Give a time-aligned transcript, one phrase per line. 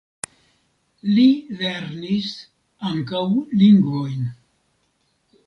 [1.17, 1.25] Li
[1.59, 2.31] lernis
[2.93, 3.23] ankaŭ
[3.65, 4.27] lingvojn.